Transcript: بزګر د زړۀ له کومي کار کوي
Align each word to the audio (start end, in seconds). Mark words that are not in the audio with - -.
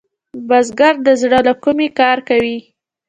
بزګر 0.47 0.95
د 1.05 1.09
زړۀ 1.21 1.39
له 1.47 1.53
کومي 1.63 1.89
کار 1.99 2.17
کوي 2.29 2.57